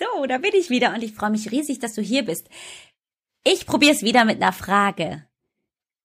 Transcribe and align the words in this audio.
So, 0.00 0.24
da 0.24 0.38
bin 0.38 0.52
ich 0.54 0.70
wieder 0.70 0.94
und 0.94 1.02
ich 1.02 1.12
freue 1.12 1.28
mich 1.28 1.50
riesig, 1.50 1.78
dass 1.78 1.92
du 1.92 2.00
hier 2.00 2.24
bist. 2.24 2.48
Ich 3.44 3.66
probiere 3.66 3.92
es 3.92 4.02
wieder 4.02 4.24
mit 4.24 4.40
einer 4.40 4.54
Frage. 4.54 5.26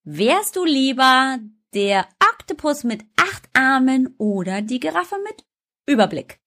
Wärst 0.04 0.54
du 0.54 0.66
lieber 0.66 1.38
der 1.72 2.06
Oktopus 2.30 2.84
mit 2.84 3.06
acht 3.16 3.48
Armen 3.54 4.14
oder 4.18 4.60
die 4.60 4.80
Giraffe 4.80 5.16
mit 5.24 5.46
Überblick? 5.86 6.40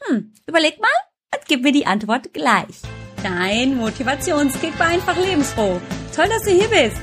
Hm, 0.00 0.34
überleg 0.44 0.80
mal 0.80 0.90
und 1.32 1.46
gib 1.46 1.62
mir 1.62 1.70
die 1.70 1.86
Antwort 1.86 2.34
gleich. 2.34 2.82
Dein 3.22 3.76
Motivationskick 3.76 4.76
war 4.76 4.88
einfach 4.88 5.16
lebensfroh. 5.16 5.80
Toll, 6.12 6.28
dass 6.28 6.42
du 6.42 6.50
hier 6.50 6.68
bist. 6.68 7.00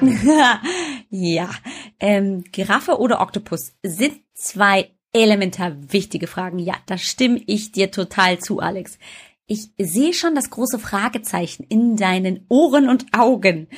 ja, 1.10 1.50
ähm, 1.98 2.44
Giraffe 2.52 3.00
oder 3.00 3.20
Oktopus 3.20 3.72
sind 3.82 4.20
zwei 4.34 4.93
elementar 5.14 5.92
wichtige 5.92 6.26
Fragen. 6.26 6.58
Ja, 6.58 6.74
da 6.86 6.98
stimme 6.98 7.40
ich 7.46 7.72
dir 7.72 7.90
total 7.90 8.38
zu, 8.38 8.60
Alex. 8.60 8.98
Ich 9.46 9.70
sehe 9.78 10.12
schon 10.12 10.34
das 10.34 10.50
große 10.50 10.78
Fragezeichen 10.78 11.64
in 11.64 11.96
deinen 11.96 12.44
Ohren 12.48 12.88
und 12.88 13.06
Augen. 13.16 13.68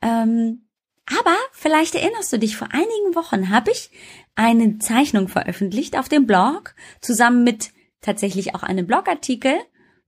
Ähm, 0.00 0.66
aber 1.06 1.36
vielleicht 1.52 1.94
erinnerst 1.94 2.32
du 2.32 2.38
dich, 2.38 2.56
vor 2.56 2.68
einigen 2.72 3.14
Wochen 3.14 3.50
habe 3.50 3.70
ich 3.70 3.90
eine 4.34 4.78
Zeichnung 4.78 5.28
veröffentlicht 5.28 5.98
auf 5.98 6.08
dem 6.08 6.26
Blog, 6.26 6.74
zusammen 7.00 7.44
mit 7.44 7.70
tatsächlich 8.00 8.54
auch 8.54 8.62
einem 8.62 8.86
Blogartikel 8.86 9.54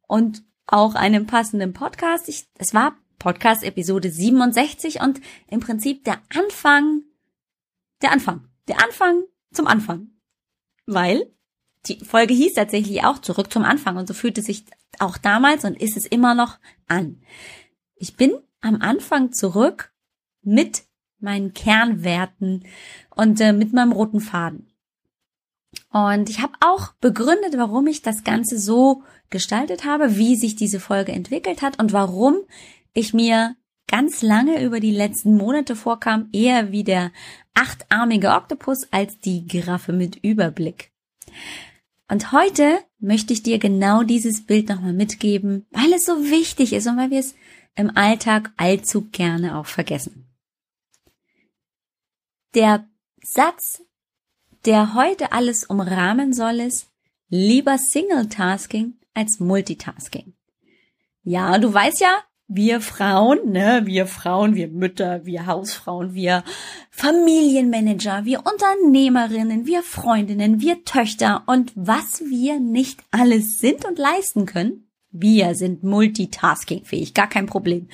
und 0.07 0.43
auch 0.67 0.95
einem 0.95 1.27
passenden 1.27 1.73
Podcast. 1.73 2.29
Ich, 2.29 2.47
es 2.59 2.75
war 2.75 2.97
Podcast 3.19 3.65
Episode 3.65 4.11
67 4.11 5.01
und 5.01 5.21
im 5.49 5.61
Prinzip 5.61 6.05
der 6.05 6.21
Anfang, 6.35 7.03
der 8.03 8.13
Anfang, 8.13 8.49
der 8.69 8.83
Anfang 8.83 9.25
zum 9.53 9.67
Anfang. 9.67 10.18
Weil 10.91 11.31
die 11.87 11.99
Folge 12.03 12.33
hieß 12.33 12.55
tatsächlich 12.55 13.05
auch 13.05 13.19
zurück 13.19 13.53
zum 13.53 13.63
Anfang 13.63 13.99
und 13.99 14.09
so 14.09 14.15
fühlte 14.15 14.41
sich 14.41 14.65
auch 14.99 15.19
damals 15.19 15.65
und 15.65 15.81
ist 15.81 15.99
es 15.99 16.07
immer 16.07 16.35
noch 16.35 16.59
an. 16.87 17.21
Ich 17.95 18.17
bin 18.17 18.33
am 18.63 18.81
Anfang 18.81 19.33
zurück 19.33 19.93
mit 20.43 20.85
meinen 21.21 21.53
Kernwerten 21.53 22.65
und 23.15 23.39
äh, 23.41 23.53
mit 23.53 23.75
meinem 23.75 23.93
roten 23.93 24.21
Faden. 24.21 24.73
Und 25.93 26.31
ich 26.31 26.41
habe 26.41 26.55
auch 26.61 26.93
begründet, 26.95 27.59
warum 27.59 27.87
ich 27.87 28.01
das 28.01 28.25
Ganze 28.25 28.59
so 28.59 29.03
gestaltet 29.29 29.85
habe, 29.85 30.17
wie 30.17 30.37
sich 30.37 30.57
diese 30.57 30.81
Folge 30.81 31.13
entwickelt 31.13 31.61
hat 31.61 31.79
und 31.79 31.93
warum 31.93 32.39
ich 32.95 33.13
mir 33.13 33.57
ganz 33.89 34.23
lange 34.23 34.63
über 34.63 34.79
die 34.79 34.93
letzten 34.93 35.37
Monate 35.37 35.75
vorkam, 35.75 36.29
eher 36.33 36.71
wie 36.71 36.85
der 36.85 37.11
achtarmige 37.55 38.31
Oktopus 38.31 38.87
als 38.93 39.19
die 39.19 39.47
Giraffe 39.47 39.93
mit 39.93 40.17
Überblick. 40.17 40.93
Und 42.09 42.33
heute 42.33 42.79
möchte 42.99 43.33
ich 43.33 43.43
dir 43.43 43.59
genau 43.59 44.03
dieses 44.03 44.47
Bild 44.47 44.69
nochmal 44.69 44.93
mitgeben, 44.93 45.67
weil 45.71 45.93
es 45.93 46.05
so 46.05 46.31
wichtig 46.31 46.73
ist 46.73 46.87
und 46.87 46.97
weil 46.97 47.11
wir 47.11 47.21
es 47.21 47.35
im 47.75 47.97
Alltag 47.97 48.53
allzu 48.57 49.09
gerne 49.11 49.59
auch 49.59 49.67
vergessen. 49.67 50.27
Der 52.55 52.89
Satz, 53.23 53.83
der 54.65 54.95
heute 54.95 55.33
alles 55.33 55.65
umrahmen 55.65 56.33
soll, 56.33 56.61
ist 56.61 56.91
lieber 57.29 57.77
Single-Tasking 57.77 58.95
als 59.15 59.39
Multitasking. 59.39 60.35
Ja, 61.23 61.59
du 61.59 61.73
weißt 61.73 62.01
ja, 62.01 62.23
wir 62.49 62.81
Frauen, 62.81 63.53
ne, 63.53 63.83
wir 63.85 64.07
Frauen, 64.07 64.55
wir 64.55 64.69
Mütter, 64.69 65.27
wir 65.27 65.47
Hausfrauen, 65.47 66.15
wir 66.15 66.43
Familienmanager, 66.91 68.25
wir 68.25 68.43
Unternehmerinnen, 68.47 69.67
wir 69.67 69.83
Freundinnen, 69.83 70.61
wir 70.61 70.85
Töchter 70.85 71.43
und 71.47 71.73
was 71.75 72.23
wir 72.23 72.59
nicht 72.59 73.01
alles 73.11 73.61
sind 73.61 73.85
und 73.85 73.99
leisten 73.99 74.47
können. 74.47 74.89
Wir 75.11 75.55
sind 75.55 75.85
multitaskingfähig, 75.85 77.13
gar 77.13 77.29
kein 77.29 77.47
Problem. 77.47 77.89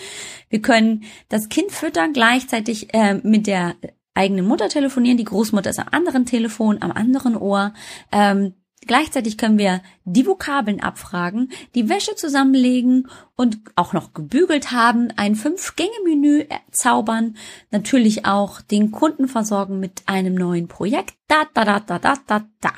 Wir 0.49 0.63
können 0.63 1.05
das 1.29 1.49
Kind 1.49 1.73
füttern, 1.73 2.13
gleichzeitig 2.13 2.95
äh, 2.95 3.15
mit 3.15 3.47
der 3.49 3.75
eigenen 4.15 4.47
Mutter 4.47 4.69
telefonieren, 4.69 5.19
die 5.19 5.25
Großmutter 5.25 5.71
ist 5.71 5.81
am 5.81 5.89
anderen 5.91 6.27
Telefon, 6.27 6.81
am 6.81 6.93
anderen 6.93 7.37
Ohr. 7.37 7.75
Ähm, 8.13 8.55
Gleichzeitig 8.87 9.39
können 9.39 9.57
wir 9.57 9.83
die 10.05 10.27
Vokabeln 10.27 10.81
abfragen, 10.81 11.51
die 11.75 11.89
Wäsche 11.89 12.17
zusammenlegen 12.17 13.09
und 13.35 13.59
auch 13.77 13.95
noch 13.95 14.13
gebügelt 14.13 14.73
haben, 14.73 15.11
ein 15.17 15.37
Fünf-Gänge-Menü 15.37 16.45
zaubern, 16.71 17.37
natürlich 17.71 18.27
auch 18.27 18.61
den 18.61 18.91
Kunden 18.91 19.27
versorgen 19.27 19.81
mit 19.81 20.03
einem 20.07 20.35
neuen 20.35 20.69
Projekt. 20.69 21.15
Da, 21.29 21.45
da, 21.55 21.65
da, 21.65 21.81
da, 21.81 21.99
da, 21.99 22.17
da, 22.27 22.47
da. 22.61 22.73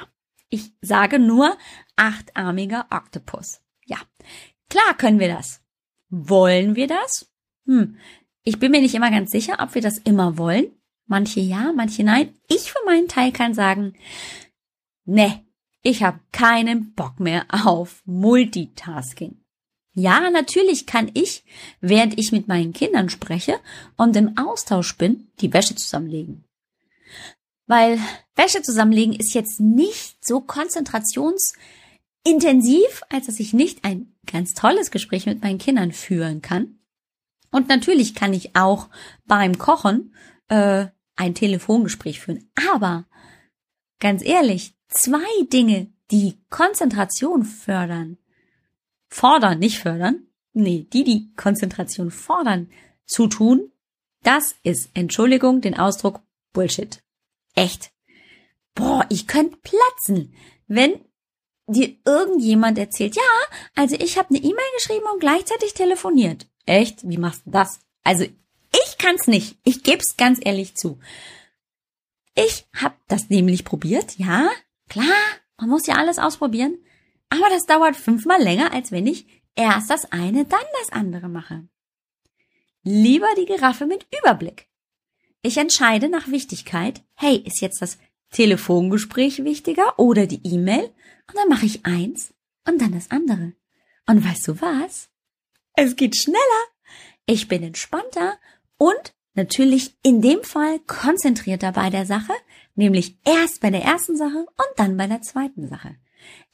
Ich 0.49 0.73
sage 0.81 1.19
nur 1.19 1.56
achtarmiger 1.97 2.87
Oktopus. 2.91 3.61
Ja, 3.85 3.99
klar 4.71 4.97
können 4.97 5.19
wir 5.19 5.29
das. 5.29 5.61
Wollen 6.09 6.77
wir 6.77 6.87
das? 6.87 7.29
Hm, 7.67 7.97
ich 8.45 8.61
bin 8.61 8.71
mir 8.71 8.81
nicht 8.81 8.95
immer 8.95 9.11
ganz 9.11 9.33
sicher, 9.33 9.56
ob 9.61 9.75
wir 9.75 9.83
das 9.83 9.99
immer 9.99 10.39
wollen. 10.39 10.71
Manche 11.06 11.41
ja, 11.41 11.73
manche 11.75 12.05
nein. 12.05 12.35
Ich 12.49 12.71
für 12.71 12.85
meinen 12.85 13.09
Teil 13.09 13.33
kann 13.33 13.55
sagen, 13.55 13.95
ne, 15.05 15.46
ich 15.87 16.03
habe 16.03 16.19
keinen 16.33 16.93
Bock 16.95 17.21
mehr 17.21 17.47
auf 17.49 18.03
Multitasking. 18.07 19.41
Ja, 19.95 20.29
natürlich 20.31 20.85
kann 20.85 21.13
ich, 21.15 21.45
während 21.81 22.19
ich 22.19 22.33
mit 22.33 22.49
meinen 22.49 22.73
Kindern 22.73 23.09
spreche 23.09 23.61
und 23.97 24.17
im 24.17 24.37
Austausch 24.37 24.99
bin, 24.99 25.29
die 25.41 25.53
Wäsche 25.53 25.77
zusammenlegen. 25.77 26.45
Weil 27.69 28.01
Wäsche 28.35 28.63
zusammenlegen 28.63 29.15
ist 29.15 29.33
jetzt 29.33 29.61
nicht 29.61 30.27
so 30.27 30.41
konzentrationsintensiv, 30.41 33.03
als 33.09 33.27
dass 33.27 33.39
ich 33.39 33.53
nicht 33.53 33.85
ein 33.85 34.13
ganz 34.27 34.55
tolles 34.55 34.91
Gespräch 34.91 35.27
mit 35.27 35.41
meinen 35.41 35.59
Kindern 35.59 35.93
führen 35.93 36.43
kann. 36.43 36.81
Und 37.53 37.69
natürlich 37.69 38.17
kann 38.17 38.35
ich 38.35 38.57
auch 38.57 38.89
beim 39.25 39.57
Kochen 39.57 40.17
äh, 40.49 40.87
ein 41.15 41.37
Telefongespräch 41.37 42.19
führen. 42.19 42.51
Aber 42.73 43.05
ganz 44.01 44.25
ehrlich, 44.25 44.75
zwei 44.89 45.45
Dinge, 45.53 45.93
die 46.11 46.39
Konzentration 46.51 47.45
fördern, 47.45 48.19
fordern, 49.09 49.59
nicht 49.59 49.79
fördern, 49.79 50.27
nee, 50.53 50.87
die 50.93 51.05
die 51.05 51.33
Konzentration 51.37 52.11
fordern, 52.11 52.71
zu 53.07 53.27
tun, 53.27 53.73
das 54.23 54.57
ist, 54.63 54.91
Entschuldigung, 54.95 55.61
den 55.61 55.79
Ausdruck 55.79 56.21
Bullshit. 56.53 57.03
Echt. 57.55 57.93
Boah, 58.75 59.07
ich 59.09 59.27
könnte 59.27 59.57
platzen, 59.59 60.35
wenn 60.67 61.01
dir 61.67 61.97
irgendjemand 62.05 62.79
erzählt, 62.79 63.17
ja, 63.17 63.23
also 63.75 63.97
ich 63.97 64.19
habe 64.19 64.31
eine 64.31 64.39
E-Mail 64.39 64.71
geschrieben 64.77 65.07
und 65.13 65.21
gleichzeitig 65.21 65.75
telefoniert. 65.75 66.47
Echt? 66.65 67.09
Wie 67.09 67.19
machst 67.19 67.43
du 67.47 67.51
das? 67.51 67.81
Also 68.03 68.25
ich 68.25 68.99
kann's 68.99 69.27
nicht. 69.27 69.59
Ich 69.65 69.83
geb's 69.83 70.17
ganz 70.17 70.39
ehrlich 70.43 70.77
zu. 70.77 70.99
Ich 72.35 72.67
hab 72.75 72.97
das 73.09 73.31
nämlich 73.31 73.65
probiert, 73.65 74.19
ja, 74.19 74.49
Klar, 74.89 75.07
man 75.59 75.71
muss 75.71 75.87
ja 75.87 75.97
alles 75.97 76.19
ausprobieren. 76.19 76.79
Aber 77.29 77.49
das 77.51 77.67
dauert 77.67 77.97
fünfmal 77.97 78.41
länger, 78.41 78.73
als 78.73 78.93
wenn 78.93 79.07
ich 79.07 79.27
erst 79.57 79.91
das 79.91 80.11
eine, 80.13 80.45
dann 80.45 80.61
das 80.81 80.93
andere 80.93 81.29
mache. 81.29 81.67
Lieber 82.83 83.29
die 83.37 83.47
Giraffe 83.47 83.87
mit 83.87 84.07
Überblick. 84.21 84.69
Ich 85.43 85.57
entscheide 85.57 86.09
nach 86.09 86.29
Wichtigkeit, 86.29 87.03
hey, 87.15 87.37
ist 87.37 87.61
jetzt 87.61 87.83
das 87.83 87.99
Telefongespräch 88.31 89.45
wichtiger 89.45 89.99
oder 89.99 90.27
die 90.27 90.41
E-Mail? 90.45 90.85
Und 91.29 91.37
dann 91.37 91.49
mache 91.49 91.67
ich 91.67 91.85
eins 91.85 92.33
und 92.67 92.81
dann 92.81 92.93
das 92.93 93.11
andere. 93.11 93.53
Und 94.07 94.25
weißt 94.25 94.49
du 94.49 94.61
was? 94.61 95.09
Es 95.73 95.97
geht 95.97 96.17
schneller. 96.17 96.39
Ich 97.27 97.49
bin 97.49 97.63
entspannter 97.63 98.39
und 98.79 99.15
natürlich 99.37 99.97
in 100.03 100.21
dem 100.21 100.43
Fall 100.43 100.79
konzentrierter 100.87 101.73
bei 101.73 101.91
der 101.91 102.07
Sache, 102.07 102.33
Nämlich 102.77 103.17
erst 103.25 103.63
bei 103.63 103.71
der 103.71 103.83
ersten 103.83 104.17
Sache 104.17 104.39
und 104.39 104.69
dann 104.77 104.97
bei 104.97 105.07
der 105.07 105.23
zweiten 105.23 105.67
Sache. 105.67 105.97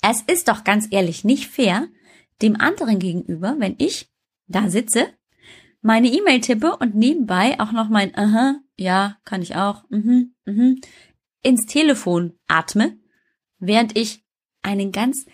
Es 0.00 0.22
ist 0.22 0.48
doch 0.48 0.64
ganz 0.64 0.86
ehrlich 0.90 1.24
nicht 1.24 1.48
fair, 1.48 1.88
dem 2.40 2.58
anderen 2.58 3.00
gegenüber, 3.00 3.56
wenn 3.58 3.74
ich 3.78 4.08
da 4.46 4.70
sitze, 4.70 5.08
meine 5.80 6.08
E-Mail 6.08 6.40
tippe 6.40 6.76
und 6.76 6.94
nebenbei 6.94 7.58
auch 7.58 7.72
noch 7.72 7.88
mein 7.88 8.16
Aha, 8.16 8.60
ja, 8.76 9.18
kann 9.24 9.42
ich 9.42 9.56
auch, 9.56 9.82
mhm, 9.90 10.34
mhm, 10.44 10.80
ins 11.42 11.66
Telefon 11.66 12.38
atme, 12.46 12.96
während 13.58 13.98
ich 13.98 14.24
einen 14.62 14.92
ganz 14.92 15.26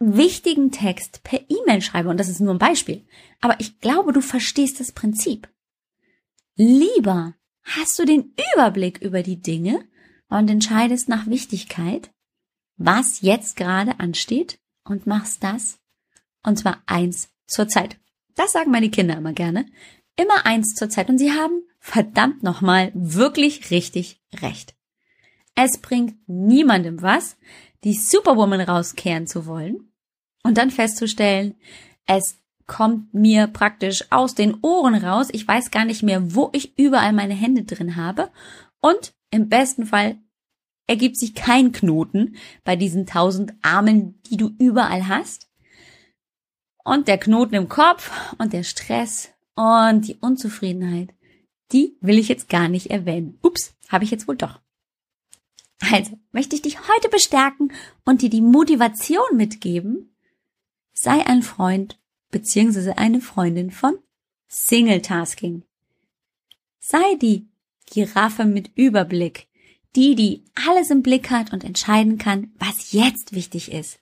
wichtigen 0.00 0.72
Text 0.72 1.22
per 1.22 1.40
E-Mail 1.48 1.82
schreibe. 1.82 2.08
Und 2.08 2.18
das 2.18 2.28
ist 2.28 2.40
nur 2.40 2.54
ein 2.54 2.58
Beispiel. 2.58 3.06
Aber 3.40 3.60
ich 3.60 3.78
glaube, 3.78 4.12
du 4.12 4.20
verstehst 4.20 4.80
das 4.80 4.90
Prinzip. 4.90 5.48
Lieber 6.56 7.34
hast 7.62 7.98
du 7.98 8.04
den 8.04 8.34
Überblick 8.54 8.98
über 8.98 9.22
die 9.22 9.40
Dinge 9.40 9.84
und 10.28 10.50
entscheidest 10.50 11.08
nach 11.08 11.26
Wichtigkeit, 11.26 12.10
was 12.76 13.20
jetzt 13.20 13.56
gerade 13.56 14.00
ansteht 14.00 14.58
und 14.84 15.06
machst 15.06 15.42
das 15.42 15.78
und 16.42 16.58
zwar 16.58 16.82
eins 16.86 17.28
zur 17.46 17.68
Zeit. 17.68 17.98
Das 18.34 18.52
sagen 18.52 18.70
meine 18.70 18.90
Kinder 18.90 19.16
immer 19.16 19.32
gerne. 19.32 19.66
Immer 20.16 20.46
eins 20.46 20.74
zur 20.74 20.88
Zeit 20.88 21.08
und 21.08 21.18
sie 21.18 21.32
haben 21.32 21.62
verdammt 21.78 22.42
nochmal 22.42 22.92
wirklich 22.94 23.70
richtig 23.70 24.20
recht. 24.40 24.74
Es 25.54 25.78
bringt 25.78 26.16
niemandem 26.26 27.02
was, 27.02 27.36
die 27.84 27.94
Superwoman 27.94 28.60
rauskehren 28.60 29.26
zu 29.26 29.46
wollen 29.46 29.92
und 30.42 30.58
dann 30.58 30.70
festzustellen, 30.70 31.56
es 32.06 32.39
kommt 32.70 33.12
mir 33.12 33.48
praktisch 33.48 34.04
aus 34.10 34.36
den 34.36 34.58
Ohren 34.62 34.94
raus. 34.94 35.26
Ich 35.32 35.46
weiß 35.46 35.72
gar 35.72 35.84
nicht 35.84 36.04
mehr, 36.04 36.36
wo 36.36 36.50
ich 36.52 36.78
überall 36.78 37.12
meine 37.12 37.34
Hände 37.34 37.64
drin 37.64 37.96
habe. 37.96 38.30
Und 38.80 39.12
im 39.32 39.48
besten 39.48 39.86
Fall 39.86 40.18
ergibt 40.86 41.18
sich 41.18 41.34
kein 41.34 41.72
Knoten 41.72 42.36
bei 42.62 42.76
diesen 42.76 43.06
tausend 43.06 43.54
Armen, 43.62 44.22
die 44.22 44.36
du 44.36 44.52
überall 44.58 45.08
hast. 45.08 45.50
Und 46.84 47.08
der 47.08 47.18
Knoten 47.18 47.56
im 47.56 47.68
Kopf 47.68 48.12
und 48.38 48.52
der 48.52 48.62
Stress 48.62 49.30
und 49.56 50.06
die 50.06 50.18
Unzufriedenheit, 50.20 51.12
die 51.72 51.96
will 52.00 52.20
ich 52.20 52.28
jetzt 52.28 52.48
gar 52.48 52.68
nicht 52.68 52.88
erwähnen. 52.88 53.36
Ups, 53.42 53.74
habe 53.88 54.04
ich 54.04 54.12
jetzt 54.12 54.28
wohl 54.28 54.36
doch. 54.36 54.60
Also 55.92 56.16
möchte 56.30 56.54
ich 56.54 56.62
dich 56.62 56.78
heute 56.78 57.08
bestärken 57.08 57.72
und 58.04 58.22
dir 58.22 58.30
die 58.30 58.42
Motivation 58.42 59.36
mitgeben. 59.36 60.14
Sei 60.92 61.26
ein 61.26 61.42
Freund 61.42 61.99
bzw. 62.30 62.92
eine 62.92 63.20
Freundin 63.20 63.70
von 63.70 63.98
Single-Tasking. 64.48 65.62
Sei 66.78 67.14
die 67.20 67.48
Giraffe 67.86 68.44
mit 68.44 68.70
Überblick, 68.76 69.48
die, 69.96 70.14
die 70.14 70.44
alles 70.66 70.90
im 70.90 71.02
Blick 71.02 71.30
hat 71.30 71.52
und 71.52 71.64
entscheiden 71.64 72.18
kann, 72.18 72.52
was 72.58 72.92
jetzt 72.92 73.32
wichtig 73.32 73.72
ist. 73.72 74.00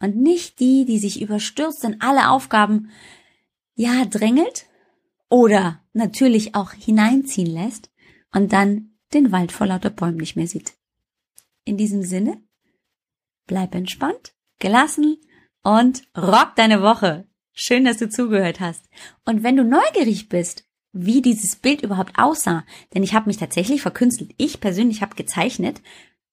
Und 0.00 0.16
nicht 0.16 0.60
die, 0.60 0.84
die 0.84 0.98
sich 0.98 1.20
überstürzt 1.20 1.84
in 1.84 2.00
alle 2.00 2.30
Aufgaben, 2.30 2.90
ja, 3.74 4.04
drängelt 4.04 4.66
oder 5.28 5.80
natürlich 5.92 6.54
auch 6.54 6.72
hineinziehen 6.72 7.52
lässt 7.52 7.90
und 8.32 8.52
dann 8.52 8.94
den 9.12 9.32
Wald 9.32 9.52
vor 9.52 9.66
lauter 9.66 9.90
Bäumen 9.90 10.18
nicht 10.18 10.36
mehr 10.36 10.46
sieht. 10.46 10.74
In 11.64 11.76
diesem 11.76 12.02
Sinne, 12.02 12.42
bleib 13.46 13.74
entspannt, 13.74 14.34
gelassen 14.58 15.16
und 15.62 16.02
rock 16.16 16.54
deine 16.56 16.82
Woche. 16.82 17.26
Schön, 17.54 17.84
dass 17.84 17.98
du 17.98 18.08
zugehört 18.08 18.58
hast. 18.58 18.84
Und 19.24 19.44
wenn 19.44 19.56
du 19.56 19.64
neugierig 19.64 20.28
bist, 20.28 20.64
wie 20.92 21.22
dieses 21.22 21.56
Bild 21.56 21.82
überhaupt 21.82 22.18
aussah, 22.18 22.64
denn 22.94 23.02
ich 23.02 23.14
habe 23.14 23.26
mich 23.26 23.36
tatsächlich 23.36 23.82
verkünstelt. 23.82 24.32
Ich 24.36 24.60
persönlich 24.60 25.02
habe 25.02 25.16
gezeichnet 25.16 25.82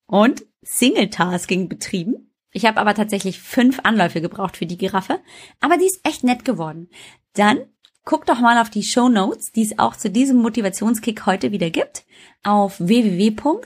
und 0.05 0.43
Single-Tasking 0.61 1.67
betrieben. 1.69 2.31
Ich 2.51 2.65
habe 2.65 2.79
aber 2.79 2.93
tatsächlich 2.93 3.39
fünf 3.39 3.79
Anläufe 3.83 4.21
gebraucht 4.21 4.57
für 4.57 4.65
die 4.65 4.77
Giraffe, 4.77 5.19
aber 5.59 5.77
die 5.77 5.85
ist 5.85 6.01
echt 6.03 6.23
nett 6.23 6.43
geworden. 6.45 6.89
Dann 7.33 7.59
guck 8.03 8.25
doch 8.25 8.39
mal 8.39 8.59
auf 8.59 8.69
die 8.69 8.83
Show 8.83 9.09
Notes, 9.09 9.51
die 9.51 9.63
es 9.63 9.79
auch 9.79 9.95
zu 9.95 10.09
diesem 10.09 10.37
Motivationskick 10.37 11.25
heute 11.25 11.51
wieder 11.51 11.69
gibt, 11.69 12.03
auf 12.43 12.79
www.ajb 12.79 13.61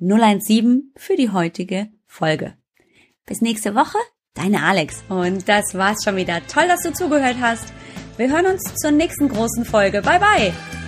healthfitness.com-mk017 0.00 0.80
für 0.96 1.16
die 1.16 1.30
heutige 1.30 1.88
Folge. 2.06 2.54
Bis 3.26 3.40
nächste 3.40 3.74
Woche, 3.74 3.98
deine 4.34 4.62
Alex. 4.62 5.02
Und 5.08 5.48
das 5.48 5.74
war's 5.74 6.02
schon 6.04 6.16
wieder. 6.16 6.40
Toll, 6.46 6.68
dass 6.68 6.82
du 6.82 6.92
zugehört 6.92 7.36
hast. 7.40 7.72
Wir 8.16 8.30
hören 8.30 8.46
uns 8.46 8.62
zur 8.76 8.92
nächsten 8.92 9.28
großen 9.28 9.64
Folge. 9.64 10.02
Bye 10.02 10.20
bye! 10.20 10.85